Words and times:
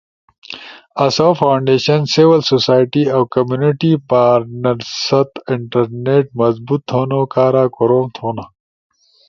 آسو 1.05 1.29
فاونڈیشن، 1.39 2.01
سیول 2.13 2.41
سوسائٹی 2.51 3.03
اؤ 3.15 3.23
کمیونٹی 3.33 3.91
پارٹنر 4.09 4.77
ست 5.05 5.31
انٹرنیٹ 5.53 6.25
مضبوط 6.39 6.81
تھونو 6.89 7.21
کارا 7.33 7.63
کوروم 7.75 8.07
تھونا، 8.15 8.45